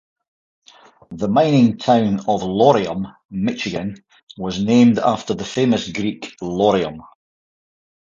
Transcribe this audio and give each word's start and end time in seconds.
The 1.11 1.27
mining 1.29 1.77
town 1.77 2.21
of 2.21 2.41
Laurium, 2.41 3.15
Michigan 3.29 4.03
was 4.35 4.59
named 4.59 4.97
after 4.97 5.35
the 5.35 5.45
famous 5.45 5.91
Greek 5.91 6.35
Laurium. 6.41 7.01